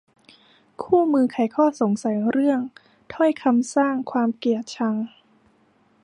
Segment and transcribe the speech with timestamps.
[0.83, 2.59] คู่มือไขข้อสงสัยเรื่อง
[3.13, 4.95] ถ้อยคำสร้างความเกลียดชัง